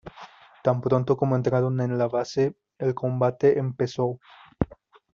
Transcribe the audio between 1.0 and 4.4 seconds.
como entraron en la base, el combate empezó.